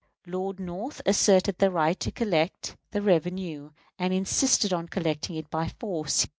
Lord 0.25 0.59
North 0.59 0.99
asserted 1.05 1.59
the 1.59 1.69
right 1.69 1.99
to 1.99 2.11
collect 2.11 2.75
the 2.89 3.03
revenue, 3.03 3.69
and 3.99 4.11
insisted 4.11 4.73
on 4.73 4.87
collecting 4.87 5.35
it 5.35 5.51
by 5.51 5.67
force. 5.79 6.25